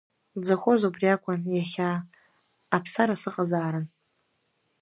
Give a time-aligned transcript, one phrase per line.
[0.39, 1.89] Дзыхәоз убри акәын, иахьа
[2.75, 3.85] Аԥсара сыҟазаарын.